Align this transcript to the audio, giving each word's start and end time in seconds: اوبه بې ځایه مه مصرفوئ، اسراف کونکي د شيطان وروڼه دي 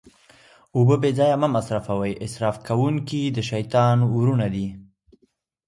اوبه 0.77 0.95
بې 1.01 1.11
ځایه 1.19 1.37
مه 1.41 1.47
مصرفوئ، 1.55 2.13
اسراف 2.25 2.55
کونکي 2.67 3.21
د 3.35 3.37
شيطان 3.49 3.97
وروڼه 4.15 4.47
دي 4.55 4.67